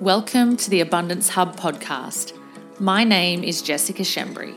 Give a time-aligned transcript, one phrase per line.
[0.00, 2.38] Welcome to the Abundance Hub podcast.
[2.78, 4.54] My name is Jessica Shembry.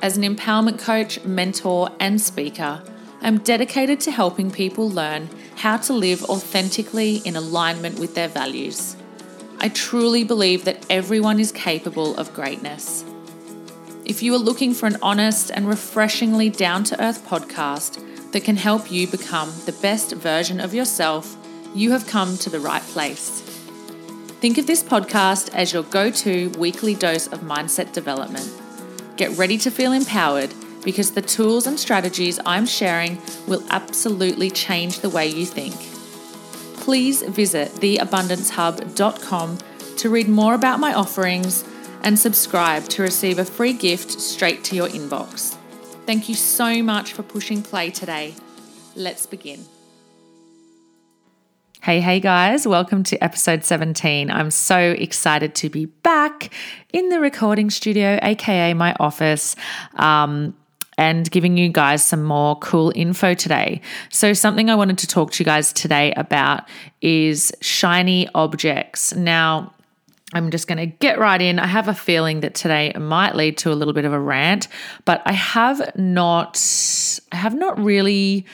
[0.00, 2.82] As an empowerment coach, mentor, and speaker,
[3.20, 8.96] I'm dedicated to helping people learn how to live authentically in alignment with their values.
[9.58, 13.04] I truly believe that everyone is capable of greatness.
[14.06, 18.56] If you are looking for an honest and refreshingly down to earth podcast that can
[18.56, 21.36] help you become the best version of yourself,
[21.74, 23.45] you have come to the right place.
[24.40, 28.50] Think of this podcast as your go to weekly dose of mindset development.
[29.16, 30.52] Get ready to feel empowered
[30.84, 35.74] because the tools and strategies I'm sharing will absolutely change the way you think.
[36.80, 39.58] Please visit theabundancehub.com
[39.96, 41.64] to read more about my offerings
[42.02, 45.56] and subscribe to receive a free gift straight to your inbox.
[46.04, 48.34] Thank you so much for pushing play today.
[48.94, 49.64] Let's begin.
[51.86, 54.28] Hey, hey guys, welcome to episode 17.
[54.28, 56.52] I'm so excited to be back
[56.92, 59.54] in the recording studio, aka my office.
[59.94, 60.56] Um,
[60.98, 63.82] and giving you guys some more cool info today.
[64.10, 66.68] So, something I wanted to talk to you guys today about
[67.02, 69.14] is shiny objects.
[69.14, 69.72] Now,
[70.34, 71.60] I'm just going to get right in.
[71.60, 74.66] I have a feeling that today might lead to a little bit of a rant,
[75.04, 76.60] but I have not
[77.30, 78.44] I have not really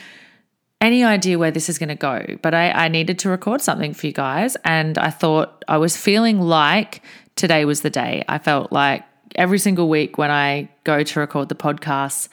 [0.83, 3.95] any idea where this is going to go, but I, I needed to record something
[3.95, 4.57] for you guys.
[4.65, 7.03] And I thought I was feeling like
[7.37, 8.25] today was the day.
[8.29, 9.05] I felt like
[9.37, 12.29] every single week when I go to record the podcast,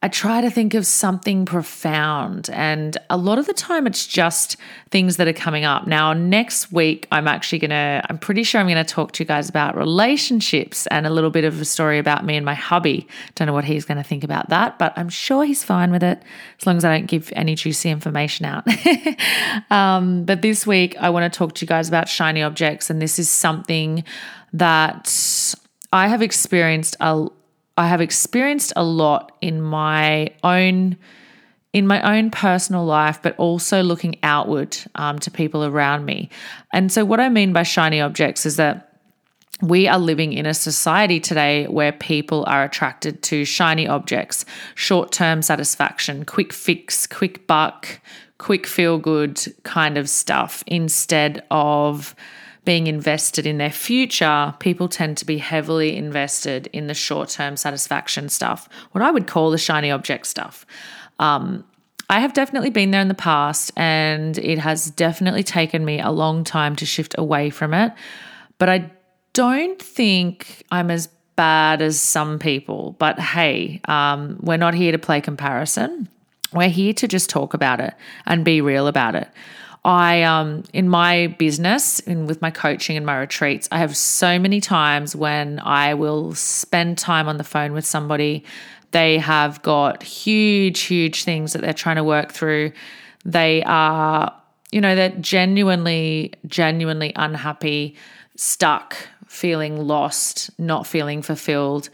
[0.00, 2.48] I try to think of something profound.
[2.50, 4.56] And a lot of the time, it's just
[4.90, 5.88] things that are coming up.
[5.88, 9.24] Now, next week, I'm actually going to, I'm pretty sure I'm going to talk to
[9.24, 12.54] you guys about relationships and a little bit of a story about me and my
[12.54, 13.08] hubby.
[13.34, 16.04] Don't know what he's going to think about that, but I'm sure he's fine with
[16.04, 16.22] it
[16.60, 18.68] as long as I don't give any juicy information out.
[19.72, 22.88] um, but this week, I want to talk to you guys about shiny objects.
[22.88, 24.04] And this is something
[24.52, 25.54] that
[25.92, 27.28] I have experienced a
[27.78, 30.98] I have experienced a lot in my own
[31.74, 36.30] in my own personal life, but also looking outward um, to people around me.
[36.72, 38.88] And so, what I mean by shiny objects is that
[39.60, 45.12] we are living in a society today where people are attracted to shiny objects, short
[45.12, 48.00] term satisfaction, quick fix, quick buck,
[48.38, 52.16] quick feel good kind of stuff instead of
[52.64, 57.56] being invested in their future, people tend to be heavily invested in the short term
[57.56, 60.66] satisfaction stuff, what I would call the shiny object stuff.
[61.18, 61.64] Um,
[62.10, 66.10] I have definitely been there in the past, and it has definitely taken me a
[66.10, 67.92] long time to shift away from it.
[68.56, 68.90] But I
[69.34, 72.96] don't think I'm as bad as some people.
[72.98, 76.08] But hey, um, we're not here to play comparison.
[76.52, 77.94] We're here to just talk about it
[78.26, 79.28] and be real about it.
[79.88, 84.38] I um in my business and with my coaching and my retreats, I have so
[84.38, 88.44] many times when I will spend time on the phone with somebody.
[88.90, 92.72] They have got huge, huge things that they're trying to work through.
[93.24, 94.34] They are,
[94.70, 97.96] you know, they're genuinely, genuinely unhappy,
[98.36, 98.94] stuck,
[99.26, 101.88] feeling lost, not feeling fulfilled.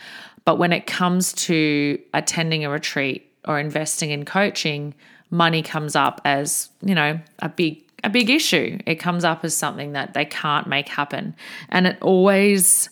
[0.44, 4.94] But when it comes to attending a retreat or investing in coaching,
[5.30, 8.78] money comes up as, you know, a big a big issue.
[8.86, 11.34] It comes up as something that they can't make happen.
[11.70, 12.88] And it always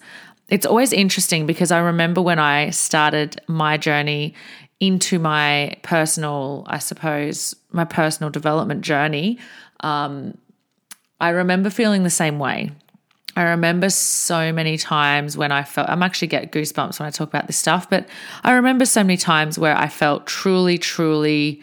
[0.48, 4.34] it's always interesting because I remember when I started my journey
[4.80, 9.38] into my personal, I suppose, my personal development journey,
[9.80, 10.36] um,
[11.20, 12.72] I remember feeling the same way.
[13.36, 17.28] I remember so many times when I felt, I'm actually get goosebumps when I talk
[17.28, 18.06] about this stuff, but
[18.42, 21.62] I remember so many times where I felt truly, truly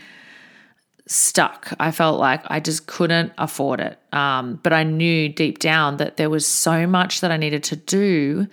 [1.10, 1.74] stuck.
[1.80, 3.98] I felt like I just couldn't afford it.
[4.14, 7.76] Um, but I knew deep down that there was so much that I needed to
[7.76, 8.48] do,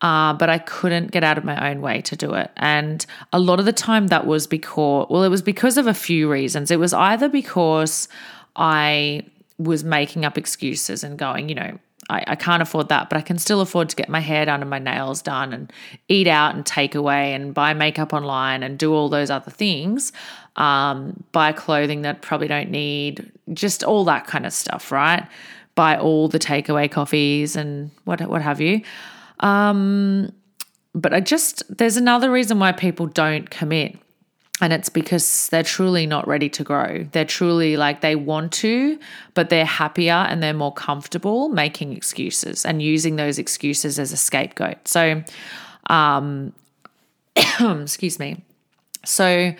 [0.00, 2.50] uh, but I couldn't get out of my own way to do it.
[2.56, 5.94] And a lot of the time that was because, well, it was because of a
[5.94, 6.72] few reasons.
[6.72, 8.08] It was either because
[8.56, 9.22] I
[9.58, 11.78] was making up excuses and going, you know,
[12.10, 14.60] I, I, can't afford that, but I can still afford to get my hair done
[14.60, 15.72] and my nails done and
[16.08, 20.12] eat out and take away and buy makeup online and do all those other things
[20.56, 25.26] um, buy clothing that probably don't need, just all that kind of stuff, right?
[25.74, 28.82] Buy all the takeaway coffees and what what have you.
[29.40, 30.32] Um,
[30.94, 33.98] but I just there's another reason why people don't commit.
[34.60, 37.04] And it's because they're truly not ready to grow.
[37.10, 38.96] They're truly like they want to,
[39.34, 44.16] but they're happier and they're more comfortable making excuses and using those excuses as a
[44.16, 44.86] scapegoat.
[44.86, 45.24] So,
[45.88, 46.52] um,
[47.60, 48.44] excuse me.
[49.04, 49.52] So,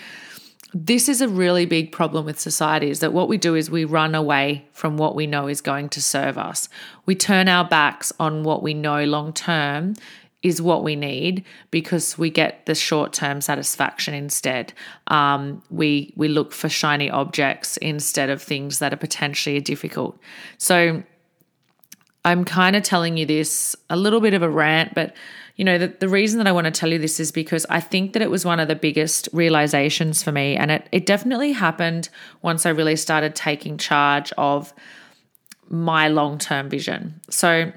[0.75, 3.85] this is a really big problem with society is that what we do is we
[3.85, 6.69] run away from what we know is going to serve us.
[7.05, 9.95] We turn our backs on what we know long term
[10.43, 14.73] is what we need because we get the short term satisfaction instead.
[15.09, 20.19] Um, we we look for shiny objects instead of things that are potentially difficult.
[20.59, 21.03] So
[22.25, 25.15] I'm kind of telling you this a little bit of a rant, but
[25.57, 27.81] you know, the, the reason that I want to tell you this is because I
[27.81, 30.57] think that it was one of the biggest realizations for me.
[30.57, 32.09] And it, it definitely happened
[32.41, 34.73] once I really started taking charge of
[35.69, 37.21] my long term vision.
[37.29, 37.73] So,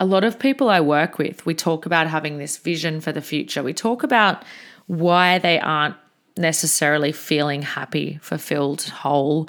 [0.00, 3.20] a lot of people I work with, we talk about having this vision for the
[3.20, 3.64] future.
[3.64, 4.44] We talk about
[4.86, 5.96] why they aren't
[6.36, 9.48] necessarily feeling happy, fulfilled, whole,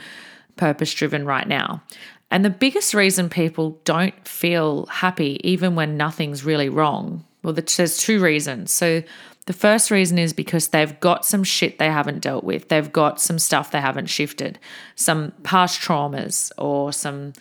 [0.55, 1.83] purpose driven right now.
[2.31, 7.97] And the biggest reason people don't feel happy, even when nothing's really wrong, well, there's
[7.97, 8.71] two reasons.
[8.71, 9.03] So,
[9.45, 12.67] the first reason is because they've got some shit they haven't dealt with.
[12.67, 14.59] They've got some stuff they haven't shifted,
[14.95, 17.33] some past traumas or some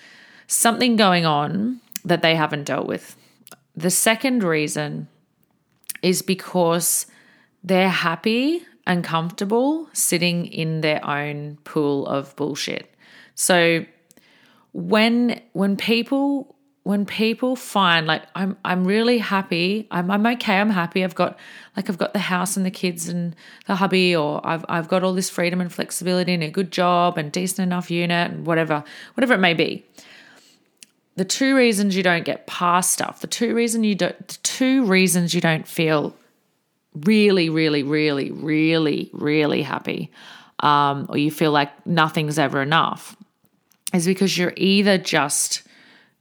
[0.47, 3.15] something going on that they haven't dealt with.
[3.77, 5.09] The second reason
[6.01, 7.07] is because
[7.63, 12.95] they're happy and comfortable sitting in their own pool of bullshit.
[13.35, 13.85] So
[14.79, 16.55] when when people
[16.85, 21.03] when people find like I'm I'm really happy, I'm I'm okay, I'm happy.
[21.03, 21.37] I've got
[21.77, 23.35] like I've got the house and the kids and
[23.67, 27.19] the hubby, or I've I've got all this freedom and flexibility and a good job
[27.19, 28.85] and decent enough unit and whatever,
[29.15, 29.85] whatever it may be.
[31.17, 34.85] The two reasons you don't get past stuff, the two reason you don't the two
[34.85, 36.15] reasons you don't feel
[36.95, 40.13] really, really, really, really, really happy,
[40.61, 43.17] um, or you feel like nothing's ever enough
[43.95, 45.63] is because you're either just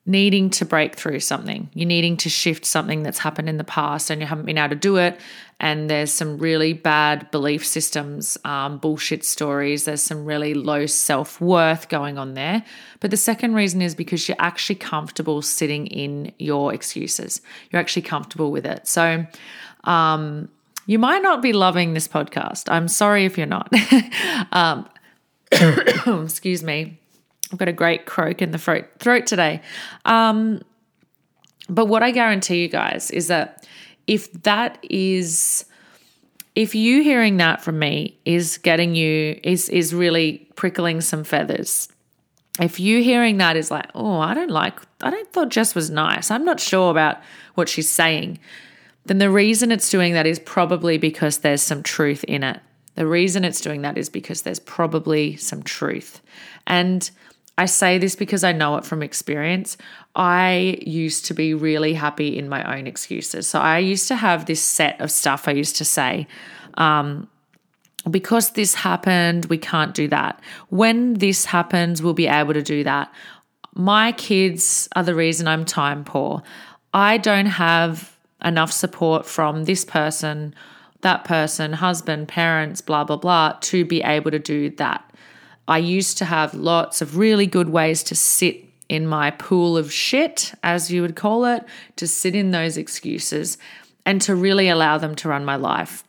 [0.05, 4.09] needing to break through something, you're needing to shift something that's happened in the past
[4.09, 5.19] and you haven't been able to do it.
[5.59, 9.83] And there's some really bad belief systems, um, bullshit stories.
[9.83, 12.63] There's some really low self worth going on there.
[13.01, 17.41] But the second reason is because you're actually comfortable sitting in your excuses.
[17.69, 18.87] You're actually comfortable with it.
[18.87, 19.25] So,
[19.83, 20.49] um,
[20.85, 22.71] you might not be loving this podcast.
[22.71, 23.69] I'm sorry if you're not.
[24.53, 24.87] um,
[26.23, 26.97] excuse me.
[27.51, 29.61] I've got a great croak in the throat, throat today.
[30.05, 30.61] Um,
[31.69, 33.67] but what I guarantee you guys is that
[34.05, 35.65] if that is
[36.55, 41.89] if you hearing that from me is getting you is is really prickling some feathers
[42.59, 45.89] if you hearing that is like oh i don't like i don't thought jess was
[45.89, 46.31] nice.
[46.31, 47.17] I'm not sure about
[47.55, 48.39] what she's saying
[49.07, 52.59] then the reason it's doing that is probably because there's some truth in it.
[52.95, 56.21] The reason it's doing that is because there's probably some truth.
[56.65, 57.09] And
[57.57, 59.77] I say this because I know it from experience.
[60.15, 63.47] I used to be really happy in my own excuses.
[63.47, 66.27] So I used to have this set of stuff I used to say.
[66.75, 67.27] Um,
[68.09, 70.39] because this happened, we can't do that.
[70.69, 73.11] When this happens, we'll be able to do that.
[73.73, 76.43] My kids are the reason I'm time poor.
[76.93, 80.53] I don't have enough support from this person,
[81.01, 85.06] that person, husband, parents, blah, blah, blah, to be able to do that.
[85.67, 89.91] I used to have lots of really good ways to sit in my pool of
[89.91, 91.63] shit, as you would call it,
[91.97, 93.57] to sit in those excuses
[94.05, 96.03] and to really allow them to run my life.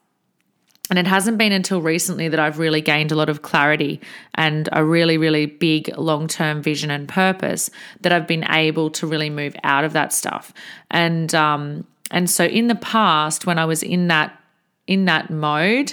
[0.90, 4.00] And it hasn't been until recently that I've really gained a lot of clarity
[4.34, 7.70] and a really, really big long term vision and purpose
[8.00, 10.52] that I've been able to really move out of that stuff.
[10.90, 14.40] And um, and so in the past, when I was in that
[14.86, 15.92] in that mode,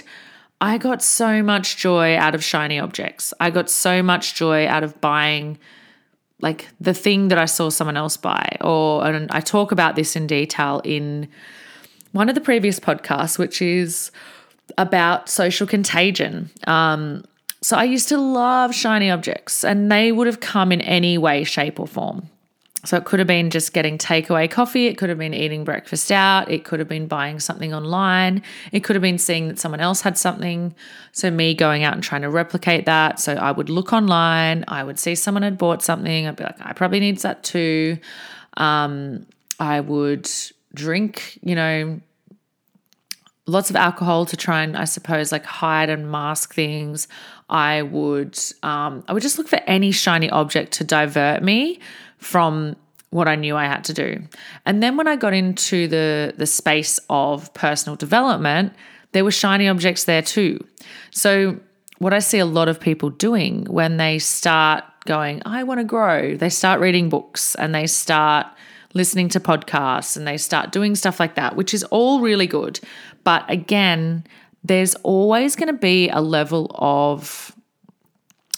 [0.60, 3.34] I got so much joy out of shiny objects.
[3.40, 5.58] I got so much joy out of buying
[6.40, 8.56] like the thing that I saw someone else buy.
[8.60, 11.28] Or and I talk about this in detail in
[12.12, 14.10] one of the previous podcasts, which is
[14.78, 16.50] about social contagion.
[16.66, 17.24] Um,
[17.62, 21.44] so I used to love shiny objects, and they would have come in any way,
[21.44, 22.28] shape, or form.
[22.86, 24.86] So it could have been just getting takeaway coffee.
[24.86, 26.50] It could have been eating breakfast out.
[26.50, 28.42] It could have been buying something online.
[28.70, 30.74] It could have been seeing that someone else had something.
[31.12, 33.18] So me going out and trying to replicate that.
[33.18, 34.64] So I would look online.
[34.68, 36.26] I would see someone had bought something.
[36.26, 37.98] I'd be like, I probably need that too.
[38.56, 39.26] Um,
[39.58, 40.30] I would
[40.74, 42.00] drink, you know,
[43.46, 47.08] lots of alcohol to try and I suppose like hide and mask things.
[47.48, 51.78] I would um, I would just look for any shiny object to divert me
[52.18, 52.76] from
[53.10, 54.22] what I knew I had to do.
[54.64, 58.72] And then when I got into the the space of personal development,
[59.12, 60.58] there were shiny objects there too.
[61.10, 61.60] So
[61.98, 65.84] what I see a lot of people doing when they start going, I want to
[65.84, 68.46] grow, they start reading books and they start
[68.92, 72.80] listening to podcasts and they start doing stuff like that, which is all really good.
[73.24, 74.24] But again,
[74.66, 77.54] there's always going to be a level of,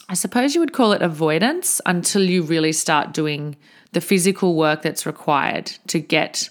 [0.09, 3.57] I suppose you would call it avoidance until you really start doing
[3.93, 6.51] the physical work that's required to get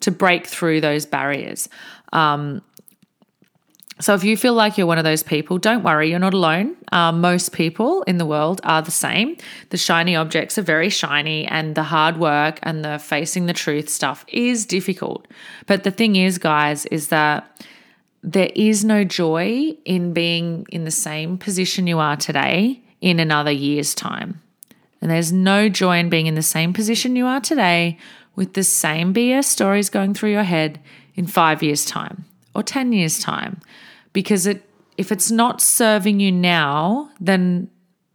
[0.00, 1.68] to break through those barriers.
[2.12, 2.62] Um,
[4.00, 6.76] so if you feel like you're one of those people, don't worry, you're not alone.
[6.90, 9.36] Uh, most people in the world are the same.
[9.70, 13.88] The shiny objects are very shiny, and the hard work and the facing the truth
[13.88, 15.28] stuff is difficult.
[15.66, 17.64] But the thing is, guys, is that
[18.24, 23.50] there is no joy in being in the same position you are today in another
[23.50, 24.40] year's time.
[25.02, 27.98] And there's no joy in being in the same position you are today
[28.34, 30.80] with the same BS stories going through your head
[31.14, 33.60] in five years' time or 10 years' time
[34.14, 37.68] because it if it's not serving you now, then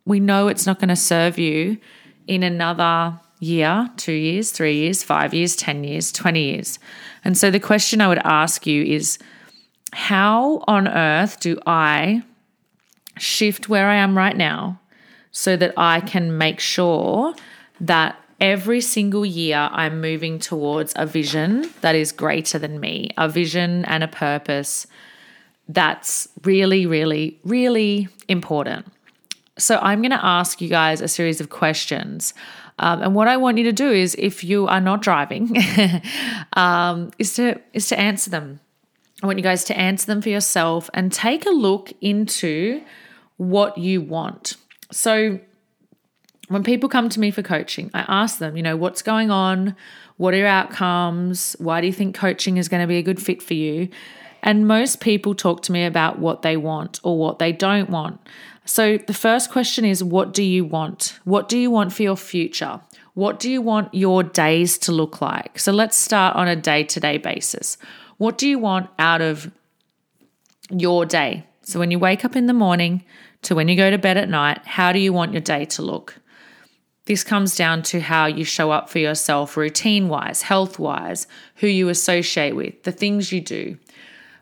[0.06, 1.78] we know it's not going to serve you
[2.26, 6.80] in another year, two years, three years, five years, 10 years, 20 years.
[7.26, 9.20] And so the question I would ask you is
[9.94, 12.24] how on earth do I
[13.18, 14.80] shift where I am right now
[15.32, 17.34] so that I can make sure
[17.80, 23.28] that every single year I'm moving towards a vision that is greater than me, a
[23.28, 24.88] vision and a purpose
[25.68, 28.88] that's really, really, really important.
[29.58, 32.34] So I'm going to ask you guys a series of questions.
[32.80, 35.54] Um, and what I want you to do is, if you are not driving,
[36.54, 38.62] um, is to is to answer them.
[39.22, 42.82] I want you guys to answer them for yourself and take a look into
[43.38, 44.56] what you want.
[44.92, 45.40] So
[46.48, 49.76] when people come to me for coaching, I ask them, you know, what's going on?
[50.18, 51.56] What are your outcomes?
[51.60, 53.90] Why do you think coaching is going to be a good fit for you?
[54.42, 58.20] And most people talk to me about what they want or what they don't want.
[58.66, 61.20] So the first question is what do you want?
[61.24, 62.80] What do you want for your future?
[63.16, 65.60] What do you want your days to look like?
[65.60, 67.78] So let's start on a day to day basis.
[68.20, 69.50] What do you want out of
[70.70, 71.46] your day?
[71.64, 73.04] So when you wake up in the morning
[73.44, 75.82] to when you go to bed at night, how do you want your day to
[75.82, 76.20] look?
[77.06, 81.68] This comes down to how you show up for yourself routine wise, health wise, who
[81.68, 83.78] you associate with, the things you do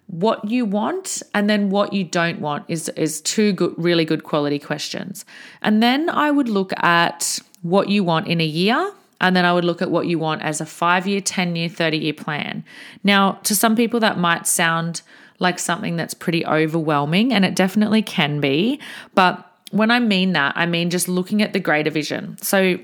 [0.08, 4.24] what you want and then what you don't want is is two good really good
[4.24, 5.26] quality questions.
[5.62, 9.54] And then I would look at what you want in a year and then I
[9.54, 12.64] would look at what you want as a 5-year, 10-year, 30-year plan.
[13.04, 15.02] Now, to some people that might sound
[15.40, 18.80] like something that's pretty overwhelming and it definitely can be,
[19.16, 22.38] but when I mean that, I mean just looking at the greater vision.
[22.42, 22.80] So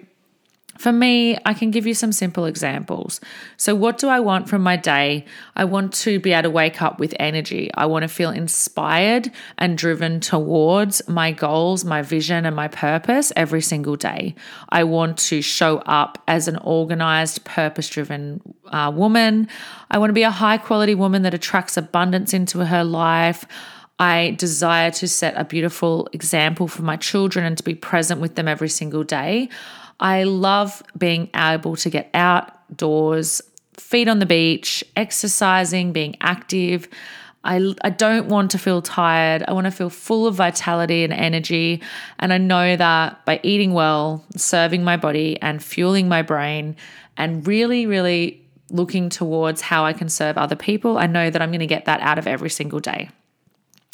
[0.77, 3.21] for me, I can give you some simple examples.
[3.57, 5.25] So, what do I want from my day?
[5.55, 7.69] I want to be able to wake up with energy.
[7.75, 13.31] I want to feel inspired and driven towards my goals, my vision, and my purpose
[13.35, 14.35] every single day.
[14.69, 19.47] I want to show up as an organized, purpose driven uh, woman.
[19.91, 23.45] I want to be a high quality woman that attracts abundance into her life.
[24.03, 28.35] I desire to set a beautiful example for my children and to be present with
[28.35, 29.47] them every single day.
[30.01, 33.41] I love being able to get outdoors,
[33.77, 36.89] feet on the beach, exercising, being active.
[37.45, 39.45] I, I don't want to feel tired.
[39.47, 41.81] I want to feel full of vitality and energy.
[42.19, 46.75] And I know that by eating well, serving my body, and fueling my brain,
[47.15, 51.51] and really, really looking towards how I can serve other people, I know that I'm
[51.51, 53.09] going to get that out of every single day.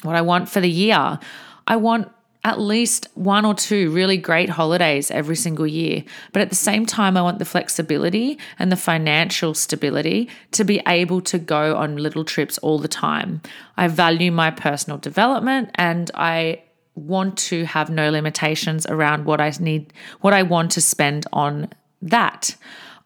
[0.03, 1.19] What I want for the year,
[1.67, 2.09] I want
[2.43, 6.03] at least one or two really great holidays every single year.
[6.31, 10.81] But at the same time, I want the flexibility and the financial stability to be
[10.87, 13.41] able to go on little trips all the time.
[13.75, 16.63] I value my personal development and I
[16.95, 21.69] want to have no limitations around what I need, what I want to spend on
[22.01, 22.55] that.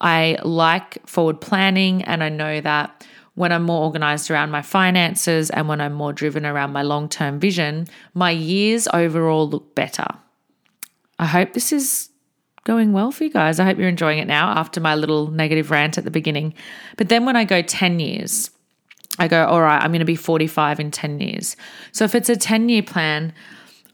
[0.00, 5.50] I like forward planning and I know that when I'm more organized around my finances
[5.50, 10.06] and when I'm more driven around my long term vision, my years overall look better.
[11.18, 12.10] I hope this is
[12.64, 13.60] going well for you guys.
[13.60, 16.54] I hope you're enjoying it now after my little negative rant at the beginning.
[16.96, 18.50] But then when I go 10 years,
[19.18, 21.56] I go, all right, I'm going to be 45 in 10 years.
[21.92, 23.32] So if it's a 10 year plan,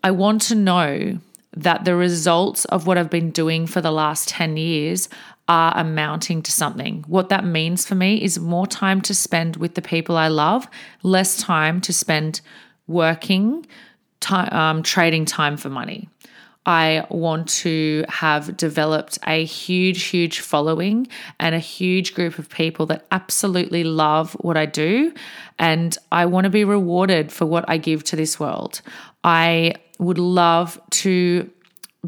[0.02, 1.18] I want to know
[1.56, 5.08] that the results of what I've been doing for the last 10 years
[5.48, 7.04] are amounting to something.
[7.08, 10.68] What that means for me is more time to spend with the people I love,
[11.02, 12.40] less time to spend
[12.86, 13.66] working,
[14.30, 16.08] um, trading time for money.
[16.66, 21.08] I want to have developed a huge, huge following
[21.40, 25.12] and a huge group of people that absolutely love what I do.
[25.58, 28.82] And I want to be rewarded for what I give to this world.
[29.24, 31.50] I would love to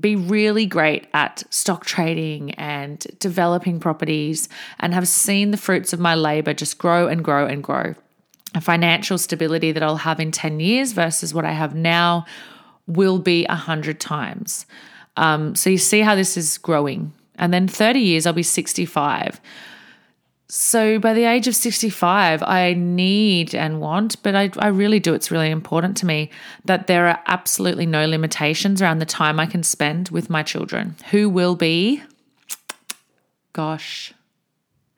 [0.00, 4.48] be really great at stock trading and developing properties
[4.80, 7.94] and have seen the fruits of my labor just grow and grow and grow.
[8.54, 12.24] A financial stability that I'll have in 10 years versus what I have now
[12.86, 14.66] will be 100 times.
[15.16, 17.12] Um, so you see how this is growing.
[17.36, 19.40] And then 30 years, I'll be 65.
[20.54, 25.14] So by the age of 65, I need and want, but I, I really do.
[25.14, 26.28] It's really important to me
[26.66, 30.96] that there are absolutely no limitations around the time I can spend with my children,
[31.10, 32.02] who will be,
[33.54, 34.12] gosh,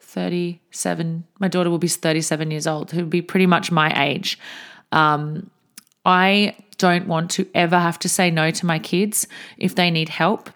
[0.01, 1.23] 37.
[1.39, 4.41] My daughter will be 37 years old, who will be pretty much my age.
[4.91, 5.53] Um,
[6.05, 10.09] I don't want to ever have to say no to my kids if they need
[10.09, 10.51] help.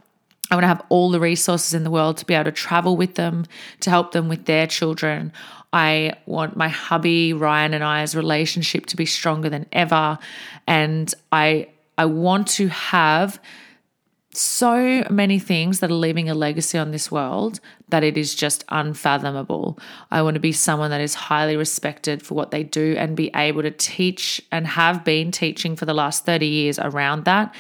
[0.50, 2.96] I want to have all the resources in the world to be able to travel
[2.96, 3.44] with them,
[3.80, 5.32] to help them with their children.
[5.72, 10.18] I want my hubby Ryan and I's relationship to be stronger than ever
[10.66, 13.40] and I I want to have
[14.32, 18.64] so many things that are leaving a legacy on this world that it is just
[18.68, 19.78] unfathomable.
[20.10, 23.32] I want to be someone that is highly respected for what they do and be
[23.34, 27.52] able to teach and have been teaching for the last 30 years around that.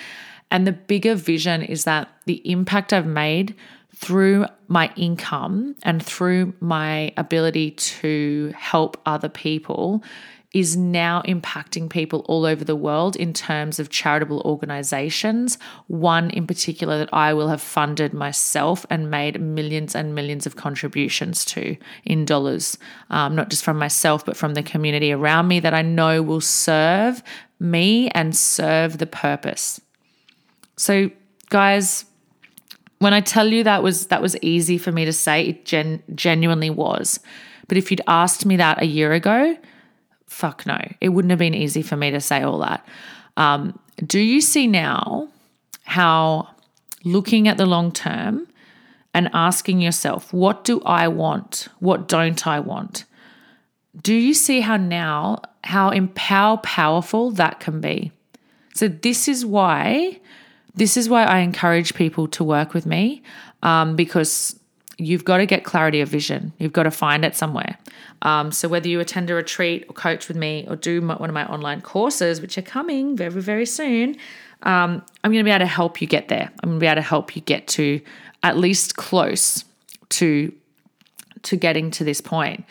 [0.50, 3.54] And the bigger vision is that the impact I've made
[3.94, 10.02] through my income and through my ability to help other people
[10.54, 15.58] is now impacting people all over the world in terms of charitable organizations.
[15.88, 20.56] One in particular that I will have funded myself and made millions and millions of
[20.56, 22.78] contributions to in dollars,
[23.10, 26.40] um, not just from myself, but from the community around me that I know will
[26.40, 27.22] serve
[27.60, 29.80] me and serve the purpose.
[30.78, 31.10] So,
[31.50, 32.04] guys,
[33.00, 36.02] when I tell you that was that was easy for me to say, it gen-
[36.14, 37.20] genuinely was.
[37.66, 39.56] But if you'd asked me that a year ago,
[40.26, 42.86] fuck no, it wouldn't have been easy for me to say all that.
[43.36, 45.28] Um, do you see now
[45.84, 46.48] how
[47.04, 48.46] looking at the long term
[49.12, 51.68] and asking yourself, what do I want?
[51.80, 53.04] What don't I want?
[54.00, 58.12] Do you see how now, how, empower powerful that can be?
[58.74, 60.20] So, this is why
[60.78, 63.22] this is why I encourage people to work with me
[63.62, 64.58] um, because
[64.96, 66.52] you've got to get clarity of vision.
[66.58, 67.76] You've got to find it somewhere.
[68.22, 71.28] Um, so whether you attend a retreat or coach with me or do my, one
[71.28, 74.16] of my online courses, which are coming very, very soon,
[74.62, 76.50] um, I'm going to be able to help you get there.
[76.62, 78.00] I'm going to be able to help you get to
[78.42, 79.64] at least close
[80.10, 80.52] to
[81.44, 82.64] to getting to this point.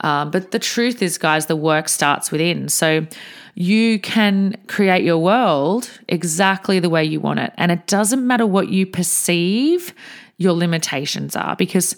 [0.00, 2.68] Um, but the truth is, guys, the work starts within.
[2.68, 3.06] So
[3.54, 7.52] you can create your world exactly the way you want it.
[7.56, 9.94] And it doesn't matter what you perceive
[10.36, 11.96] your limitations are, because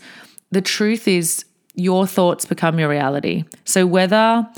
[0.51, 1.45] the truth is,
[1.79, 3.45] your thoughts become your reality.
[3.65, 4.49] So whether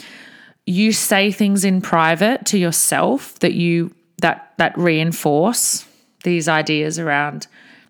[0.67, 5.85] you say things in private to yourself that you that that reinforce
[6.23, 7.49] these ideas around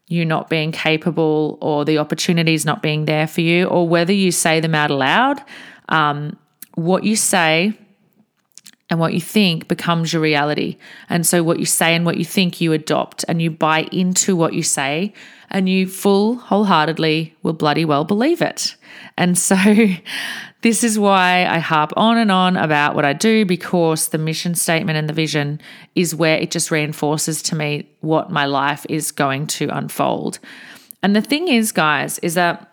[0.08, 4.32] you not being capable or the opportunities not being there for you, or whether you
[4.32, 5.42] say them out aloud,
[5.88, 6.36] um,
[6.74, 7.78] what you say
[8.90, 10.76] and what you think becomes your reality.
[11.08, 14.34] And so, what you say and what you think, you adopt and you buy into
[14.34, 15.12] what you say,
[15.50, 18.76] and you full wholeheartedly will bloody well believe it.
[19.16, 19.56] And so,
[20.62, 24.54] this is why I harp on and on about what I do because the mission
[24.54, 25.60] statement and the vision
[25.94, 30.38] is where it just reinforces to me what my life is going to unfold.
[31.02, 32.64] And the thing is, guys, is that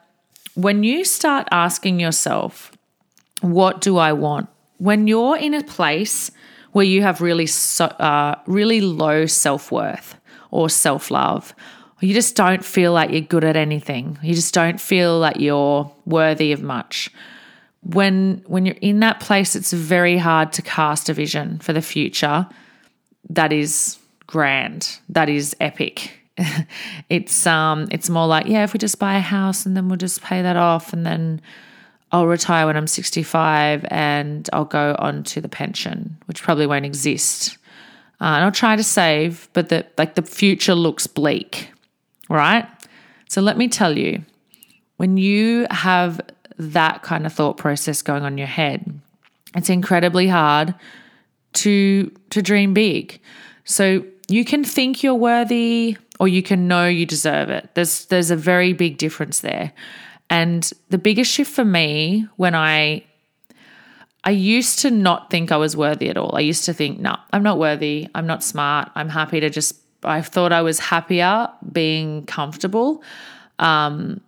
[0.55, 2.71] when you start asking yourself,
[3.41, 4.49] what do I want?
[4.77, 6.31] When you're in a place
[6.71, 10.19] where you have really so, uh, really low self worth
[10.51, 11.55] or self love,
[12.01, 14.19] you just don't feel like you're good at anything.
[14.21, 17.09] You just don't feel like you're worthy of much.
[17.81, 21.81] When when you're in that place, it's very hard to cast a vision for the
[21.81, 22.47] future
[23.29, 26.11] that is grand, that is epic.
[27.09, 29.97] it's um it's more like yeah, if we just buy a house and then we'll
[29.97, 31.41] just pay that off and then
[32.11, 36.85] I'll retire when I'm 65 and I'll go on to the pension, which probably won't
[36.85, 37.57] exist.
[38.21, 41.71] Uh, and I'll try to save, but the like the future looks bleak,
[42.29, 42.65] right?
[43.29, 44.23] So let me tell you,
[44.97, 46.21] when you have
[46.57, 48.99] that kind of thought process going on your head,
[49.55, 50.73] it's incredibly hard
[51.53, 53.19] to to dream big.
[53.65, 57.69] So you can think you're worthy or you can know you deserve it.
[57.73, 59.73] There's there's a very big difference there.
[60.29, 63.03] And the biggest shift for me when I
[64.23, 66.35] I used to not think I was worthy at all.
[66.35, 68.07] I used to think, no, I'm not worthy.
[68.15, 68.89] I'm not smart.
[68.95, 73.03] I'm happy to just I thought I was happier being comfortable.
[73.59, 74.21] Um,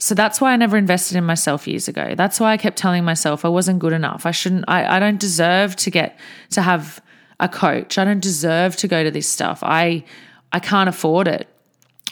[0.00, 2.14] so that's why I never invested in myself years ago.
[2.16, 4.24] That's why I kept telling myself I wasn't good enough.
[4.24, 6.18] I shouldn't I, I don't deserve to get
[6.50, 7.00] to have
[7.38, 7.98] a coach.
[7.98, 9.60] I don't deserve to go to this stuff.
[9.62, 10.04] I
[10.52, 11.48] I can't afford it.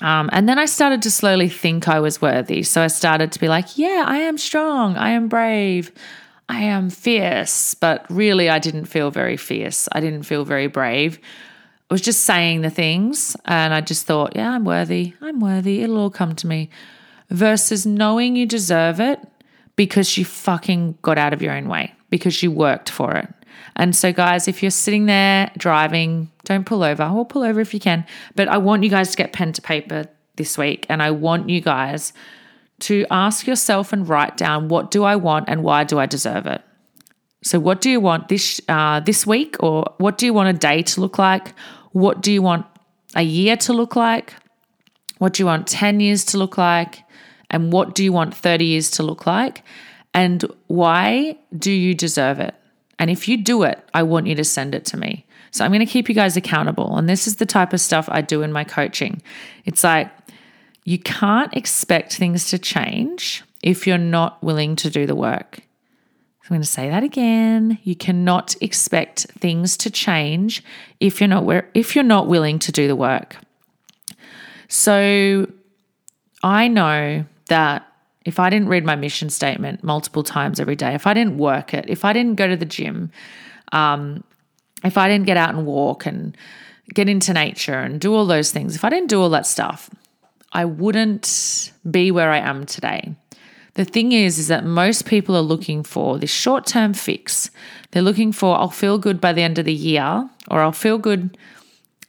[0.00, 2.62] Um, and then I started to slowly think I was worthy.
[2.62, 4.96] So I started to be like, yeah, I am strong.
[4.96, 5.90] I am brave.
[6.48, 9.88] I am fierce, but really I didn't feel very fierce.
[9.92, 11.18] I didn't feel very brave.
[11.90, 15.14] I was just saying the things and I just thought, yeah, I'm worthy.
[15.20, 15.82] I'm worthy.
[15.82, 16.70] It'll all come to me.
[17.30, 19.20] Versus knowing you deserve it
[19.76, 23.32] because you fucking got out of your own way, because you worked for it.
[23.76, 27.04] And so, guys, if you're sitting there driving, don't pull over.
[27.04, 28.04] Or pull over if you can.
[28.34, 30.06] But I want you guys to get pen to paper
[30.36, 30.86] this week.
[30.88, 32.12] And I want you guys
[32.80, 36.46] to ask yourself and write down what do I want and why do I deserve
[36.46, 36.62] it.
[37.42, 40.58] So, what do you want this uh, this week, or what do you want a
[40.58, 41.54] day to look like?
[41.92, 42.66] What do you want
[43.14, 44.34] a year to look like?
[45.18, 47.02] What do you want 10 years to look like?
[47.50, 49.62] And what do you want 30 years to look like?
[50.14, 52.54] And why do you deserve it?
[52.98, 55.24] And if you do it, I want you to send it to me.
[55.50, 56.96] So I'm going to keep you guys accountable.
[56.96, 59.22] And this is the type of stuff I do in my coaching.
[59.64, 60.10] It's like
[60.84, 65.60] you can't expect things to change if you're not willing to do the work.
[66.44, 67.78] I'm going to say that again.
[67.82, 70.62] You cannot expect things to change
[70.98, 73.36] if you're not if you're not willing to do the work.
[74.68, 75.50] So
[76.42, 77.87] I know that
[78.28, 81.72] if I didn't read my mission statement multiple times every day, if I didn't work
[81.72, 83.10] it, if I didn't go to the gym,
[83.72, 84.22] um,
[84.84, 86.36] if I didn't get out and walk and
[86.92, 89.88] get into nature and do all those things, if I didn't do all that stuff,
[90.52, 93.14] I wouldn't be where I am today.
[93.74, 97.50] The thing is, is that most people are looking for this short term fix.
[97.92, 100.98] They're looking for, I'll feel good by the end of the year, or I'll feel
[100.98, 101.38] good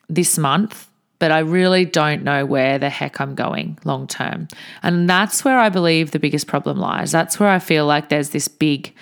[0.10, 0.88] this month,
[1.19, 4.47] but I really don't know where the heck I'm going long term.
[4.82, 7.12] And that's where I believe the biggest problem lies.
[7.12, 8.93] That's where I feel like there's this big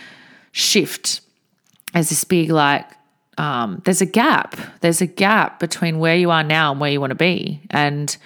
[0.52, 1.22] shift.
[1.94, 2.90] There's this big, like,
[3.38, 4.58] um, there's a gap.
[4.82, 7.62] There's a gap between where you are now and where you want to be.
[7.70, 8.18] And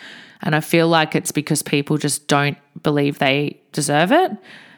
[0.43, 4.31] and I feel like it's because people just don't believe they deserve it.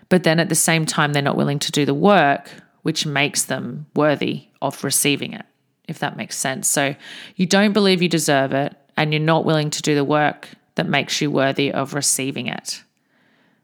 [0.09, 2.49] But then at the same time, they're not willing to do the work,
[2.81, 5.45] which makes them worthy of receiving it,
[5.87, 6.67] if that makes sense.
[6.67, 6.95] So
[7.37, 10.87] you don't believe you deserve it and you're not willing to do the work that
[10.87, 12.83] makes you worthy of receiving it.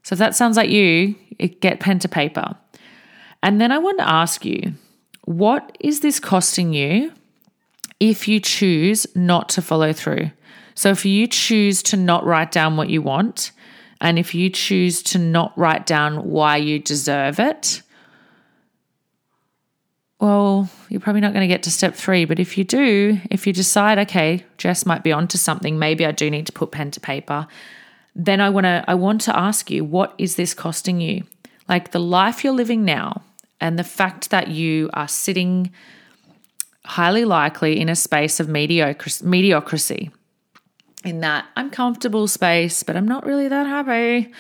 [0.04, 1.16] So if that sounds like you,
[1.62, 2.56] get pen to paper.
[3.44, 4.74] And then I want to ask you,
[5.26, 7.14] what is this costing you
[8.00, 10.32] if you choose not to follow through?
[10.76, 13.52] So if you choose to not write down what you want,
[14.02, 17.82] and if you choose to not write down why you deserve it,
[20.20, 22.26] well, you're probably not going to get to step three.
[22.26, 26.12] But if you do, if you decide, okay, Jess might be onto something, maybe I
[26.12, 27.48] do need to put pen to paper,
[28.16, 31.24] then I want to I want to ask you, what is this costing you?
[31.70, 33.22] Like the life you're living now,
[33.62, 35.72] and the fact that you are sitting
[36.86, 40.12] highly likely in a space of mediocre, mediocrity,
[41.06, 44.34] in that I'm comfortable space, but I'm not really that happy.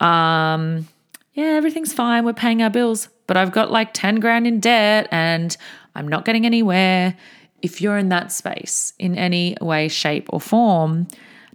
[0.00, 0.88] Um,
[1.34, 2.24] yeah, everything's fine.
[2.24, 5.56] We're paying our bills, but I've got like 10 grand in debt and
[5.94, 7.16] I'm not getting anywhere.
[7.62, 11.06] If you're in that space in any way, shape, or form,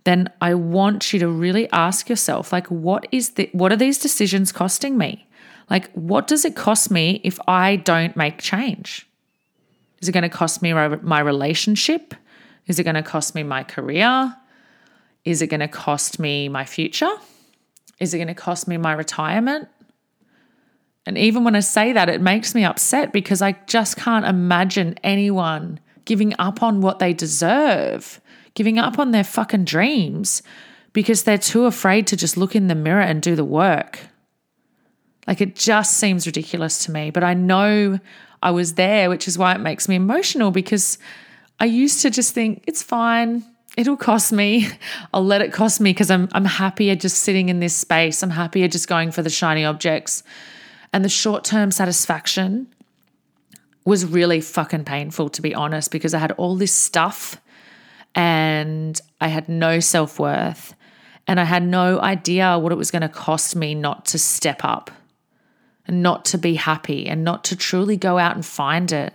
[0.06, 3.98] then I want you to really ask yourself like what is the what are these
[3.98, 5.28] decisions costing me?
[5.70, 9.06] Like what does it cost me if I don't make change?
[10.00, 12.16] Is it going to cost me my relationship?
[12.68, 14.34] Is it going to cost me my career?
[15.26, 17.18] Is it going to cost me my future?
[18.00, 19.68] Is it going to cost me my retirement?
[21.06, 24.98] And even when I say that, it makes me upset because I just can't imagine
[25.04, 28.20] anyone giving up on what they deserve,
[28.54, 30.42] giving up on their fucking dreams
[30.94, 34.00] because they're too afraid to just look in the mirror and do the work.
[35.28, 37.12] Like it just seems ridiculous to me.
[37.12, 38.00] But I know
[38.42, 40.98] I was there, which is why it makes me emotional because
[41.60, 43.44] I used to just think it's fine.
[43.78, 44.68] It'll cost me.
[45.14, 48.24] I'll let it cost me because I'm I'm happier just sitting in this space.
[48.24, 50.24] I'm happier just going for the shiny objects.
[50.96, 52.68] And the short term satisfaction
[53.84, 57.36] was really fucking painful, to be honest, because I had all this stuff
[58.16, 60.74] and I had no self worth
[61.28, 64.62] and I had no idea what it was going to cost me not to step
[64.64, 64.90] up
[65.86, 69.14] and not to be happy and not to truly go out and find it.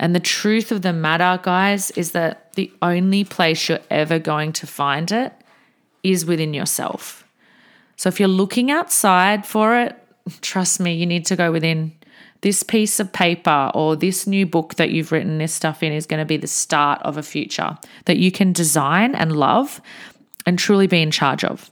[0.00, 4.52] And the truth of the matter, guys, is that the only place you're ever going
[4.54, 5.32] to find it
[6.02, 7.24] is within yourself.
[7.94, 9.96] So if you're looking outside for it,
[10.40, 11.92] trust me, you need to go within.
[12.40, 16.06] This piece of paper or this new book that you've written this stuff in is
[16.06, 19.80] going to be the start of a future that you can design and love
[20.46, 21.70] and truly be in charge of.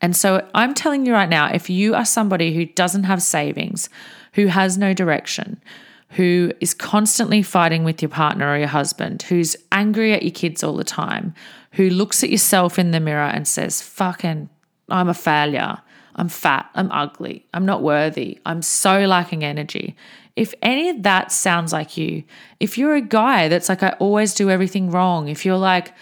[0.00, 3.90] And so I'm telling you right now if you are somebody who doesn't have savings,
[4.32, 5.62] who has no direction,
[6.10, 10.62] who is constantly fighting with your partner or your husband, who's angry at your kids
[10.62, 11.34] all the time,
[11.72, 14.48] who looks at yourself in the mirror and says, fucking,
[14.92, 15.78] I'm a failure.
[16.14, 19.96] I'm fat, I'm ugly, I'm not worthy, I'm so lacking energy.
[20.36, 22.24] If any of that sounds like you,
[22.60, 25.94] if you're a guy that's like, I always do everything wrong, if you're like,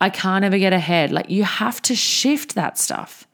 [0.00, 3.26] I can't ever get ahead, like you have to shift that stuff.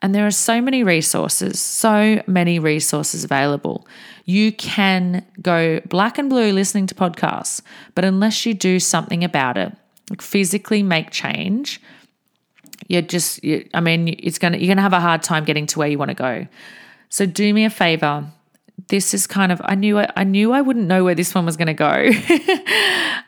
[0.00, 3.86] And there are so many resources, so many resources available.
[4.24, 7.60] You can go black and blue listening to podcasts,
[7.94, 9.72] but unless you do something about it,
[10.10, 11.80] like physically make change,
[12.88, 15.78] you're just, you, I mean, it's gonna you're gonna have a hard time getting to
[15.78, 16.46] where you want to go.
[17.08, 18.26] So do me a favor.
[18.88, 21.46] This is kind of I knew I, I knew I wouldn't know where this one
[21.46, 22.10] was to go,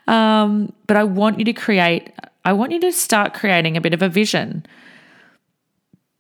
[0.13, 2.11] um, but I want you to create.
[2.45, 4.67] I want you to start creating a bit of a vision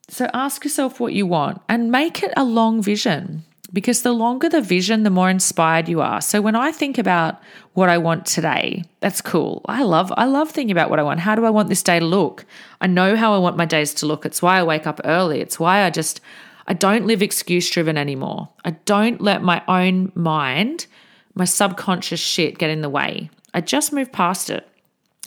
[0.08, 3.44] so ask yourself what you want and make it a long vision
[3.74, 6.20] because the longer the vision, the more inspired you are.
[6.20, 7.42] So when I think about
[7.74, 9.62] what I want today, that's cool.
[9.66, 11.20] I love I love thinking about what I want.
[11.20, 12.46] How do I want this day to look?
[12.80, 14.24] I know how I want my days to look.
[14.24, 15.40] It's why I wake up early.
[15.40, 16.20] It's why I just
[16.66, 18.48] I don't live excuse driven anymore.
[18.64, 20.86] I don't let my own mind,
[21.34, 23.28] my subconscious shit get in the way.
[23.52, 24.66] I just move past it.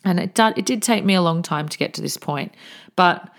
[0.04, 2.56] And it did, it did take me a long time to get to this point.
[2.96, 3.30] But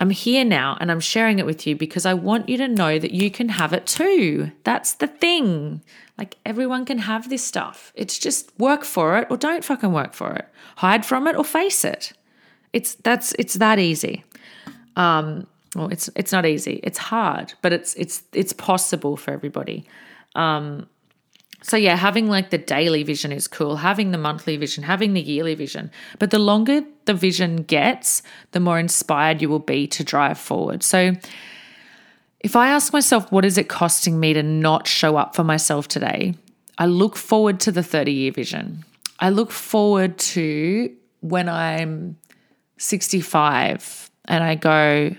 [0.00, 2.98] I'm here now and I'm sharing it with you because I want you to know
[2.98, 4.50] that you can have it too.
[4.64, 5.82] That's the thing.
[6.16, 7.92] Like everyone can have this stuff.
[7.94, 10.48] It's just work for it or don't fucking work for it.
[10.76, 12.14] Hide from it or face it.
[12.72, 14.24] It's that's it's that easy.
[14.96, 16.80] Um well it's it's not easy.
[16.82, 19.86] It's hard, but it's it's it's possible for everybody.
[20.34, 20.88] Um
[21.62, 25.20] so, yeah, having like the daily vision is cool, having the monthly vision, having the
[25.20, 25.90] yearly vision.
[26.18, 30.82] But the longer the vision gets, the more inspired you will be to drive forward.
[30.82, 31.12] So,
[32.40, 35.86] if I ask myself, what is it costing me to not show up for myself
[35.86, 36.34] today?
[36.78, 38.84] I look forward to the 30 year vision.
[39.18, 42.16] I look forward to when I'm
[42.78, 45.14] 65 and I go,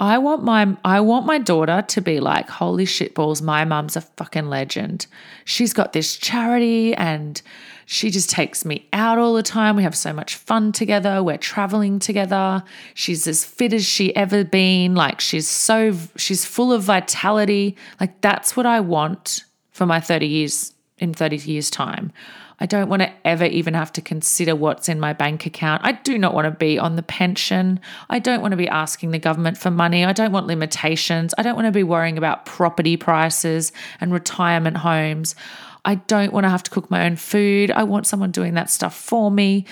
[0.00, 3.96] I want my I want my daughter to be like, holy shit balls, my mum's
[3.96, 5.06] a fucking legend.
[5.44, 7.40] She's got this charity and
[7.84, 9.74] she just takes me out all the time.
[9.74, 11.22] We have so much fun together.
[11.22, 12.62] We're traveling together.
[12.94, 14.94] She's as fit as she ever been.
[14.94, 17.76] Like she's so she's full of vitality.
[17.98, 22.12] Like that's what I want for my 30 years in 30 years time.
[22.60, 25.82] I don't want to ever even have to consider what's in my bank account.
[25.84, 27.78] I do not want to be on the pension.
[28.10, 30.04] I don't want to be asking the government for money.
[30.04, 31.34] I don't want limitations.
[31.38, 35.36] I don't want to be worrying about property prices and retirement homes.
[35.84, 37.70] I don't want to have to cook my own food.
[37.70, 39.64] I want someone doing that stuff for me.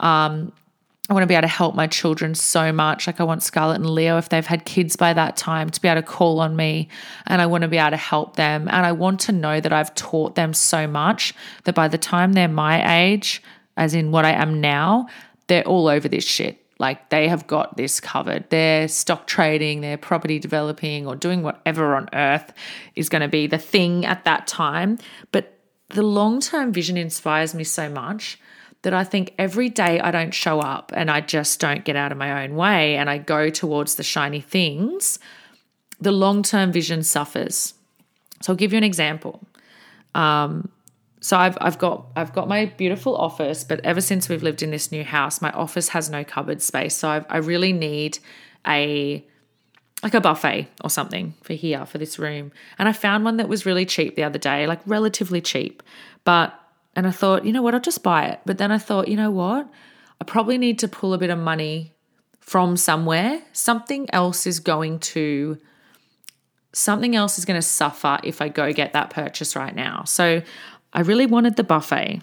[0.00, 0.52] Um,
[1.08, 3.08] I want to be able to help my children so much.
[3.08, 5.88] Like I want Scarlett and Leo, if they've had kids by that time, to be
[5.88, 6.88] able to call on me
[7.26, 8.68] and I want to be able to help them.
[8.68, 11.34] And I want to know that I've taught them so much
[11.64, 13.42] that by the time they're my age,
[13.76, 15.08] as in what I am now,
[15.48, 16.64] they're all over this shit.
[16.78, 18.48] Like they have got this covered.
[18.50, 22.52] They're stock trading, they're property developing, or doing whatever on earth
[22.94, 24.98] is going to be the thing at that time.
[25.32, 28.38] But the long term vision inspires me so much
[28.82, 32.12] that I think every day I don't show up and I just don't get out
[32.12, 35.18] of my own way and I go towards the shiny things,
[36.00, 37.74] the long term vision suffers.
[38.40, 39.40] So I'll give you an example.
[40.14, 40.68] Um,
[41.20, 44.72] so I've I've got I've got my beautiful office, but ever since we've lived in
[44.72, 46.96] this new house, my office has no cupboard space.
[46.96, 48.18] So I've, I really need
[48.66, 49.24] a
[50.02, 52.50] like a buffet or something for here for this room.
[52.76, 55.80] And I found one that was really cheap the other day, like relatively cheap,
[56.24, 56.58] but
[56.94, 58.40] and I thought, you know what, I'll just buy it.
[58.44, 59.68] But then I thought, you know what,
[60.20, 61.92] I probably need to pull a bit of money
[62.40, 63.42] from somewhere.
[63.52, 65.58] Something else is going to
[66.74, 70.04] something else is going to suffer if I go get that purchase right now.
[70.04, 70.42] So
[70.92, 72.22] I really wanted the buffet.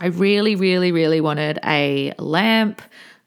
[0.00, 2.82] I really, really, really wanted a lamp.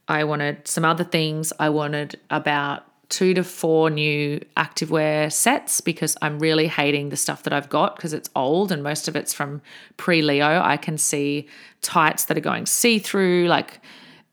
[0.07, 1.53] I wanted some other things.
[1.59, 7.43] I wanted about two to four new activewear sets because I'm really hating the stuff
[7.43, 9.61] that I've got because it's old and most of it's from
[9.97, 10.61] pre Leo.
[10.61, 11.47] I can see
[11.81, 13.79] tights that are going see through, like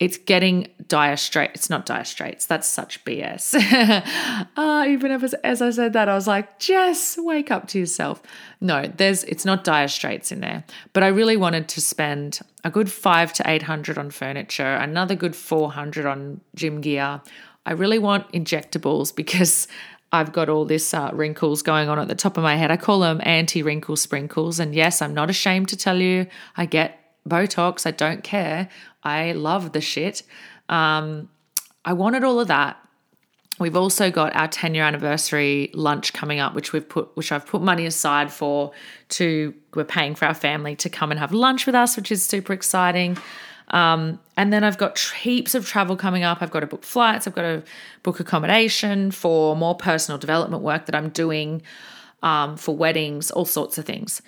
[0.01, 1.51] it's getting dire straight.
[1.53, 2.47] It's not dire straits.
[2.47, 3.55] That's such BS.
[3.55, 4.01] uh,
[4.57, 8.23] ah, even if as I said that, I was like, Jess, wake up to yourself.
[8.63, 10.65] No, there's it's not dire straits in there.
[10.95, 15.15] But I really wanted to spend a good five to eight hundred on furniture, another
[15.15, 17.21] good four hundred on gym gear.
[17.67, 19.69] I really want injectables because
[20.13, 22.71] I've got all this uh, wrinkles going on at the top of my head.
[22.71, 24.59] I call them anti wrinkle sprinkles.
[24.59, 27.87] And yes, I'm not ashamed to tell you I get Botox.
[27.87, 28.69] I don't care.
[29.05, 30.23] I love the shit.
[30.69, 31.29] Um,
[31.85, 32.77] I wanted all of that.
[33.59, 37.47] We've also got our 10 year anniversary lunch coming up, which we've put, which I've
[37.47, 38.73] put money aside for.
[39.11, 42.25] To we're paying for our family to come and have lunch with us, which is
[42.25, 43.19] super exciting.
[43.71, 46.43] Um, and then I've got heaps of travel coming up.
[46.43, 47.63] I've got to book flights, I've got to
[48.03, 51.63] book accommodation for more personal development work that I'm doing
[52.23, 54.23] um, for weddings, all sorts of things.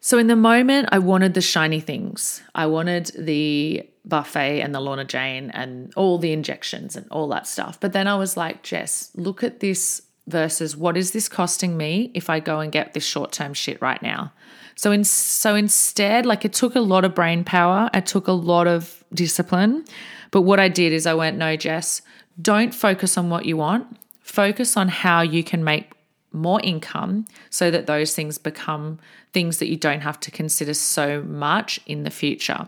[0.00, 2.42] So in the moment, I wanted the shiny things.
[2.54, 7.46] I wanted the buffet and the Lorna Jane and all the injections and all that
[7.46, 7.78] stuff.
[7.78, 12.10] But then I was like, Jess, look at this versus what is this costing me
[12.14, 14.32] if I go and get this short term shit right now?
[14.80, 18.32] So in so instead, like it took a lot of brain power, it took a
[18.32, 19.84] lot of discipline.
[20.30, 22.00] But what I did is I went, no, Jess,
[22.40, 23.98] don't focus on what you want.
[24.22, 25.92] Focus on how you can make
[26.32, 28.98] more income so that those things become
[29.34, 32.66] things that you don't have to consider so much in the future.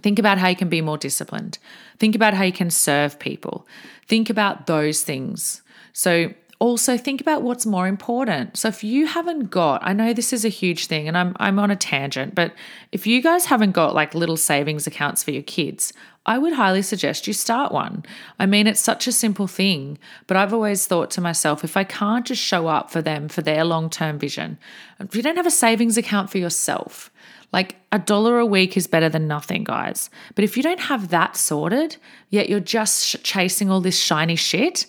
[0.00, 1.58] Think about how you can be more disciplined.
[1.98, 3.66] Think about how you can serve people.
[4.06, 5.62] Think about those things.
[5.92, 8.56] So, also think about what's more important.
[8.56, 11.58] So if you haven't got, I know this is a huge thing and I'm I'm
[11.58, 12.54] on a tangent, but
[12.92, 15.92] if you guys haven't got like little savings accounts for your kids,
[16.24, 18.04] I would highly suggest you start one.
[18.38, 19.98] I mean, it's such a simple thing,
[20.28, 23.42] but I've always thought to myself, if I can't just show up for them for
[23.42, 24.56] their long-term vision,
[25.00, 27.10] if you don't have a savings account for yourself,
[27.52, 30.10] like a dollar a week is better than nothing, guys.
[30.36, 31.96] But if you don't have that sorted,
[32.30, 34.86] yet you're just chasing all this shiny shit,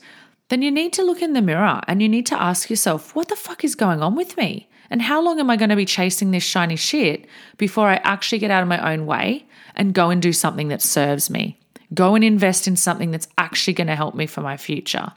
[0.49, 3.29] then you need to look in the mirror and you need to ask yourself, what
[3.29, 4.69] the fuck is going on with me?
[4.89, 7.25] And how long am I going to be chasing this shiny shit
[7.57, 10.81] before I actually get out of my own way and go and do something that
[10.81, 11.59] serves me?
[11.93, 15.11] Go and invest in something that's actually going to help me for my future.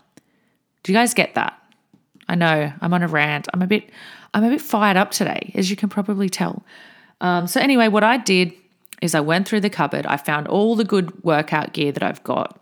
[0.83, 1.61] Do you guys get that?
[2.29, 3.49] I know I'm on a rant.
[3.53, 3.91] I'm a bit
[4.35, 6.63] I'm a bit fired up today, as you can probably tell.
[7.21, 8.53] Um, so anyway, what I did
[9.01, 10.07] is I went through the cupboard.
[10.07, 12.61] I found all the good workout gear that I've got.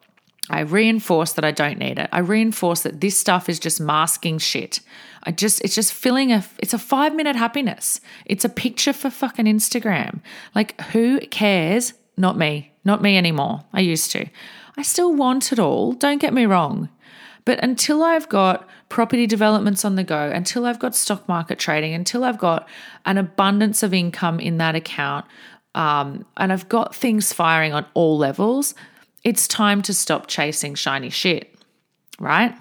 [0.51, 2.09] I reinforce that I don't need it.
[2.13, 4.81] I reinforce that this stuff is just masking shit.
[5.23, 8.01] I just it's just filling a it's a 5 minute happiness.
[8.27, 10.21] It's a picture for fucking Instagram.
[10.55, 11.95] Like who cares?
[12.17, 12.73] Not me.
[12.85, 13.65] Not me anymore.
[13.73, 14.27] I used to.
[14.77, 16.89] I still want it all, don't get me wrong.
[17.45, 21.93] But until I've got property developments on the go, until I've got stock market trading,
[21.93, 22.69] until I've got
[23.05, 25.27] an abundance of income in that account,
[25.75, 28.75] um, and I've got things firing on all levels,
[29.25, 31.55] it's time to stop chasing shiny shit,
[32.21, 32.55] right?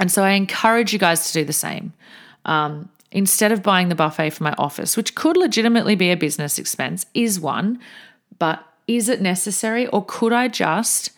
[0.00, 1.92] And so I encourage you guys to do the same.
[2.46, 6.58] Um, instead of buying the buffet for my office, which could legitimately be a business
[6.58, 7.78] expense, is one,
[8.38, 11.10] but is it necessary or could I just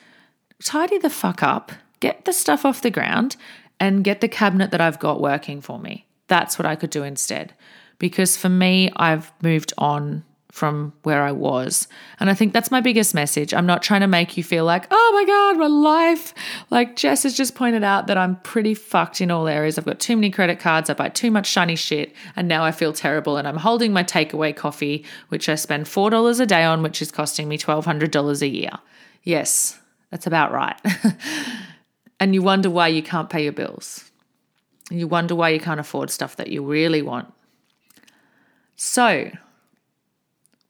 [0.62, 3.36] tidy the fuck up, get the stuff off the ground,
[3.80, 6.06] and get the cabinet that I've got working for me?
[6.28, 7.54] That's what I could do instead.
[7.98, 10.24] Because for me, I've moved on
[10.56, 11.86] from where I was.
[12.18, 13.52] And I think that's my biggest message.
[13.52, 16.32] I'm not trying to make you feel like, oh my God, my life.
[16.70, 19.76] Like Jess has just pointed out that I'm pretty fucked in all areas.
[19.76, 22.72] I've got too many credit cards, I buy too much shiny shit, and now I
[22.72, 23.36] feel terrible.
[23.36, 27.12] And I'm holding my takeaway coffee, which I spend $4 a day on, which is
[27.12, 28.70] costing me $1,200 a year.
[29.24, 29.78] Yes,
[30.10, 30.80] that's about right.
[32.18, 34.10] and you wonder why you can't pay your bills.
[34.88, 37.30] And you wonder why you can't afford stuff that you really want.
[38.74, 39.32] So,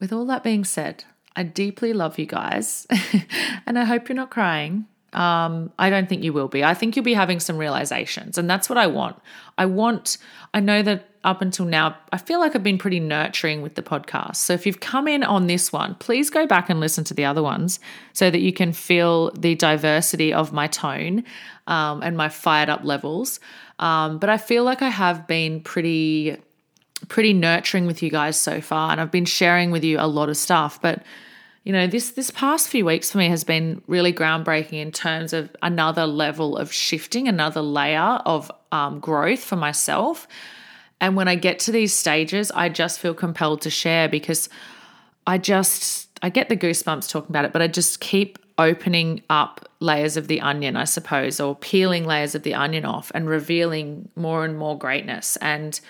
[0.01, 1.05] with all that being said,
[1.35, 2.87] I deeply love you guys
[3.67, 4.87] and I hope you're not crying.
[5.13, 6.63] Um, I don't think you will be.
[6.63, 9.17] I think you'll be having some realizations, and that's what I want.
[9.57, 10.19] I want,
[10.53, 13.83] I know that up until now, I feel like I've been pretty nurturing with the
[13.83, 14.37] podcast.
[14.37, 17.25] So if you've come in on this one, please go back and listen to the
[17.25, 17.81] other ones
[18.13, 21.25] so that you can feel the diversity of my tone
[21.67, 23.41] um, and my fired up levels.
[23.81, 26.37] Um, but I feel like I have been pretty
[27.09, 30.29] pretty nurturing with you guys so far and I've been sharing with you a lot
[30.29, 31.03] of stuff but
[31.67, 35.33] you know this this past few weeks for me has been really groundbreaking in terms
[35.33, 40.29] of another level of shifting another layer of um, growth for myself.
[41.01, 44.49] And when I get to these stages I just feel compelled to share because
[45.27, 49.69] I just I get the goosebumps talking about it but I just keep opening up
[49.81, 54.09] layers of the onion I suppose or peeling layers of the onion off and revealing
[54.15, 55.37] more and more greatness.
[55.39, 55.81] And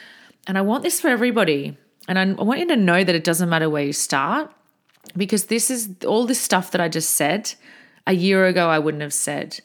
[0.47, 1.77] and I want this for everybody.
[2.09, 4.53] And I, want you to know that it doesn't matter where you start
[5.17, 7.55] because this is all this stuff that I just said
[8.07, 9.61] a year ago, I wouldn't have said.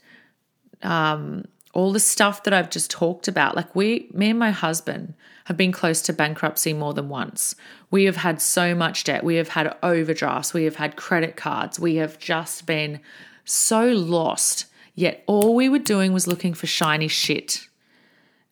[0.81, 3.55] Um, all the stuff that I've just talked about.
[3.55, 5.13] Like, we, me and my husband
[5.45, 7.55] have been close to bankruptcy more than once.
[7.89, 9.23] We have had so much debt.
[9.23, 10.53] We have had overdrafts.
[10.53, 11.79] We have had credit cards.
[11.79, 12.99] We have just been
[13.45, 14.65] so lost.
[14.95, 17.67] Yet all we were doing was looking for shiny shit.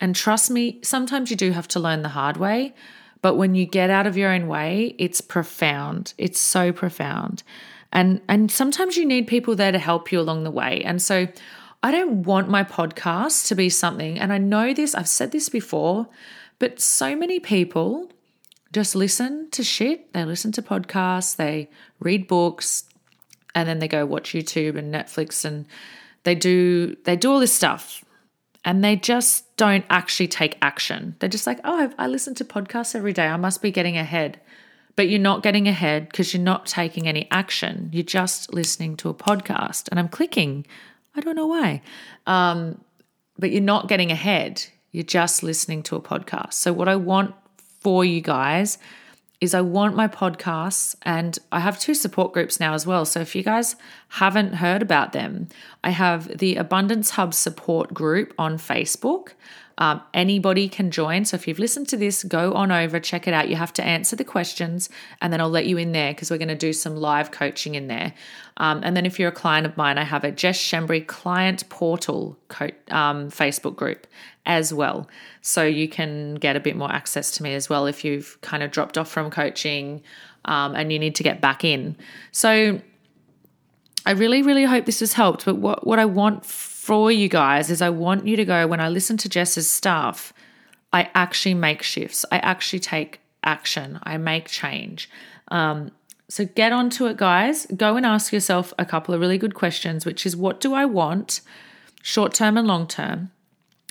[0.01, 2.73] And trust me, sometimes you do have to learn the hard way.
[3.21, 6.13] But when you get out of your own way, it's profound.
[6.17, 7.43] It's so profound.
[7.91, 10.81] And and sometimes you need people there to help you along the way.
[10.83, 11.27] And so
[11.81, 15.47] I don't want my podcast to be something, and I know this, I've said this
[15.47, 16.07] before,
[16.59, 18.11] but so many people
[18.73, 20.11] just listen to shit.
[20.13, 21.69] They listen to podcasts, they
[21.99, 22.83] read books,
[23.55, 25.65] and then they go watch YouTube and Netflix and
[26.23, 28.03] they do they do all this stuff
[28.65, 31.17] and they just don't actually take action.
[31.19, 33.27] They're just like, oh, I listen to podcasts every day.
[33.27, 34.39] I must be getting ahead.
[34.95, 37.89] But you're not getting ahead because you're not taking any action.
[37.91, 39.89] You're just listening to a podcast.
[39.89, 40.65] And I'm clicking.
[41.13, 41.81] I don't know why.
[42.25, 42.79] Um,
[43.37, 44.65] but you're not getting ahead.
[44.93, 46.53] You're just listening to a podcast.
[46.53, 47.35] So, what I want
[47.81, 48.77] for you guys
[49.41, 53.05] is I want my podcasts, and I have two support groups now as well.
[53.05, 53.75] So if you guys
[54.09, 55.47] haven't heard about them,
[55.83, 59.29] I have the Abundance Hub support group on Facebook.
[59.79, 61.25] Um, anybody can join.
[61.25, 63.49] So if you've listened to this, go on over, check it out.
[63.49, 64.89] You have to answer the questions,
[65.21, 67.75] and then I'll let you in there because we're going to do some live coaching
[67.75, 68.13] in there.
[68.57, 71.67] Um, and then if you're a client of mine, I have a Jess Shembry client
[71.69, 74.05] portal co- um, Facebook group
[74.45, 75.07] as well.
[75.41, 78.63] So you can get a bit more access to me as well if you've kind
[78.63, 80.01] of dropped off from coaching
[80.45, 81.95] um, and you need to get back in.
[82.31, 82.81] So
[84.05, 85.45] I really, really hope this has helped.
[85.45, 86.45] But what, what I want
[86.89, 90.33] for you guys is I want you to go when I listen to Jess's stuff,
[90.91, 92.25] I actually make shifts.
[92.31, 93.99] I actually take action.
[94.01, 95.07] I make change.
[95.49, 95.91] Um,
[96.29, 97.67] so get onto it, guys.
[97.67, 100.85] Go and ask yourself a couple of really good questions, which is what do I
[100.85, 101.41] want,
[102.01, 103.29] short term and long term?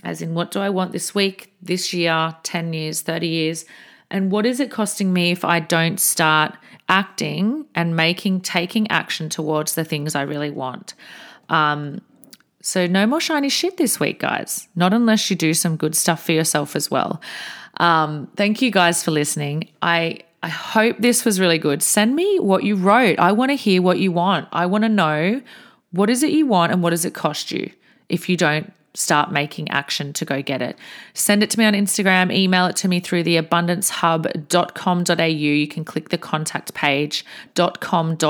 [0.03, 3.65] As in, what do I want this week, this year, 10 years, 30 years?
[4.11, 6.57] And what is it costing me if I don't start
[6.89, 10.95] acting and making, taking action towards the things I really want?
[11.49, 12.01] Um,
[12.69, 14.69] so, no more shiny shit this week, guys.
[14.77, 17.23] Not unless you do some good stuff for yourself as well.
[17.81, 19.71] Um, thank you guys for listening.
[19.81, 21.83] I I hope this was really good.
[21.83, 23.19] Send me what you wrote.
[23.19, 24.49] I want to hear what you want.
[24.53, 25.41] I want to know
[25.93, 27.71] what is it you want and what does it cost you
[28.11, 30.77] if you don't start making action to go get it.
[31.15, 35.25] Send it to me on Instagram, email it to me through the abundancehub.com.au.
[35.25, 38.21] You can click the contact page.com.au.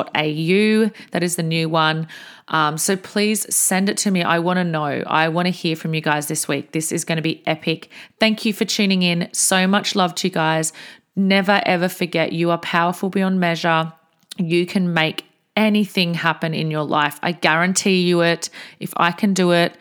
[1.10, 2.06] That is the new one.
[2.48, 4.22] Um, so please send it to me.
[4.22, 5.02] I want to know.
[5.06, 6.72] I want to hear from you guys this week.
[6.72, 7.88] This is going to be epic.
[8.20, 9.30] Thank you for tuning in.
[9.32, 10.74] So much love to you guys.
[11.16, 13.90] Never ever forget you are powerful beyond measure.
[14.36, 15.24] You can make
[15.56, 17.18] anything happen in your life.
[17.22, 18.50] I guarantee you it.
[18.78, 19.76] If I can do it,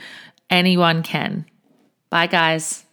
[0.50, 1.46] anyone can.
[2.10, 2.86] Bye, guys.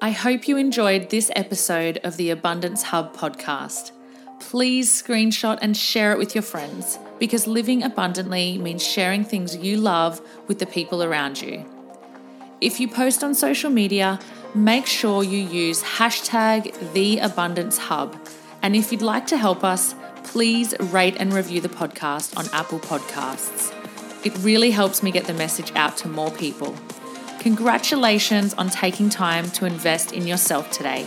[0.00, 3.92] I hope you enjoyed this episode of the Abundance Hub podcast.
[4.40, 9.78] Please screenshot and share it with your friends because living abundantly means sharing things you
[9.78, 11.64] love with the people around you.
[12.60, 14.18] If you post on social media,
[14.54, 18.16] make sure you use hashtag the abundance hub.
[18.62, 22.80] And if you'd like to help us, please rate and review the podcast on Apple
[22.80, 23.75] Podcasts.
[24.26, 26.74] It really helps me get the message out to more people.
[27.38, 31.06] Congratulations on taking time to invest in yourself today.